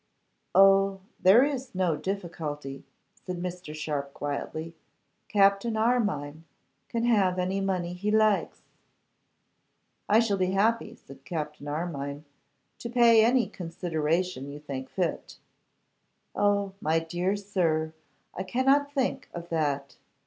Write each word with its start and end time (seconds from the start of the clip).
'Oh! 0.55 1.01
there 1.19 1.43
is 1.43 1.75
no 1.75 1.95
difficulty,' 1.95 2.83
said 3.23 3.37
Mr. 3.37 3.75
Sharpe 3.75 4.15
quietly. 4.15 4.73
'Captain 5.29 5.77
Armine 5.77 6.43
can 6.89 7.03
have 7.05 7.37
any 7.37 7.61
money 7.61 7.93
he 7.93 8.09
likes.' 8.09 8.63
'I 10.09 10.19
shall 10.21 10.37
be 10.37 10.53
happy,' 10.53 10.95
said 10.95 11.23
Captain 11.23 11.67
Armine, 11.67 12.25
'to 12.79 12.89
pay 12.89 13.23
any 13.23 13.47
consideration 13.47 14.49
you 14.49 14.59
think 14.59 14.89
fit.' 14.89 15.37
'Oh! 16.35 16.73
my 16.81 16.97
dear 16.97 17.35
sir, 17.35 17.93
I 18.33 18.41
cannot 18.41 18.91
think 18.91 19.29
of 19.35 19.49
that. 19.49 19.97